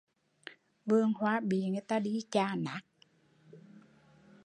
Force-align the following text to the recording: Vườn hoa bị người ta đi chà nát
Vườn 0.85 1.13
hoa 1.13 1.39
bị 1.39 1.69
người 1.69 1.81
ta 1.87 1.99
đi 1.99 2.23
chà 2.31 2.55
nát 2.55 2.81